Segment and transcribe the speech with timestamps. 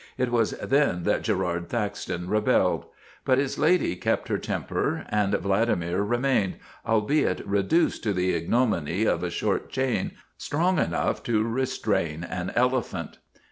[0.17, 2.85] It was then that Girard Thaxton rebelled.
[3.23, 6.55] But his lady kept her temper and Vladimir remained,
[6.87, 13.19] albeit reduced to the ignominy of a short chain strong enough to restrain an elephant.